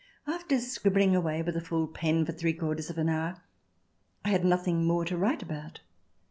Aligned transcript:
After 0.25 0.59
scribbling 0.59 1.15
away 1.15 1.43
with 1.43 1.55
a 1.55 1.61
full 1.61 1.87
pen 1.87 2.25
for 2.25 2.31
three 2.31 2.53
quarters 2.53 2.89
of 2.89 2.97
an 2.97 3.07
hour 3.07 3.39
I 4.25 4.29
had 4.29 4.43
nothing 4.43 4.83
more 4.83 5.05
to 5.05 5.15
write 5.15 5.43
about. 5.43 5.81